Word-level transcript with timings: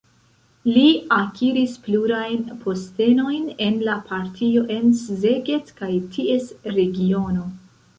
Li 0.77 0.85
akiris 1.17 1.75
plurajn 1.89 2.41
postenojn 2.65 3.45
en 3.69 3.79
la 3.91 4.01
partio 4.11 4.67
en 4.81 4.93
Szeged 5.07 5.75
kaj 5.83 5.95
ties 6.19 6.55
regiono. 6.81 7.51